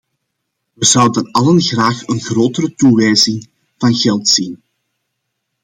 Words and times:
We 0.73 0.85
zouden 0.85 1.31
allen 1.31 1.61
graag 1.61 2.07
een 2.07 2.19
grotere 2.21 2.75
toewijzing 2.75 3.49
van 3.77 3.93
geld 3.95 4.27
zien. 4.29 4.63